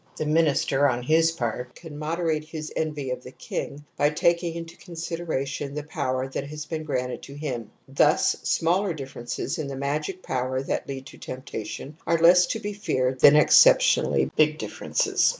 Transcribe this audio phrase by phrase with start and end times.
[0.17, 4.75] The minister, on his part, can moderate his envy of the king by taking into
[4.75, 7.69] consideration the power that has been granted to him.
[7.87, 12.73] Thus smaller differences in the magic power that lead to temptation are less to be
[12.73, 15.29] feared than ex ceptionally big differences.